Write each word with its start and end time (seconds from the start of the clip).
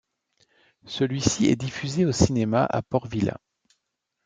Celui-ci 0.87 1.45
est 1.45 1.55
diffusé 1.55 2.07
au 2.07 2.11
cinéma 2.11 2.65
à 2.65 2.81
Port-Vila. 2.81 3.37